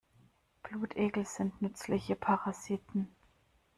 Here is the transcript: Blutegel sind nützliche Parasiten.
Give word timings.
Blutegel 0.63 1.27
sind 1.27 1.61
nützliche 1.61 2.15
Parasiten. 2.15 3.15